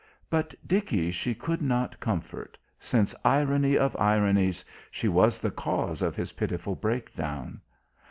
But 0.31 0.55
Dickie 0.65 1.11
she 1.11 1.35
could 1.35 1.61
not 1.61 1.99
comfort, 1.99 2.57
since, 2.79 3.13
irony 3.23 3.77
of 3.77 3.95
ironies, 3.99 4.65
she 4.89 5.07
was 5.07 5.39
the 5.39 5.51
cause 5.51 6.01
of 6.01 6.15
his 6.15 6.31
pitiful 6.33 6.73
breakdown. 6.73 7.61